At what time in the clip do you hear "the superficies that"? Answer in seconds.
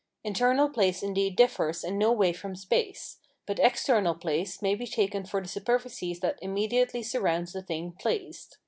5.39-6.39